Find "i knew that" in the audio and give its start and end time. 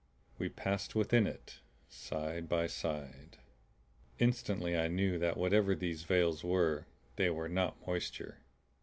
4.75-5.37